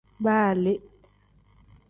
Baa 0.23 0.49
le. 0.63 0.73